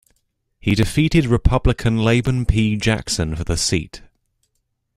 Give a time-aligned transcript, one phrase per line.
[0.59, 2.75] He defeated Republican Laban P.
[2.75, 4.01] Jackson for the seat.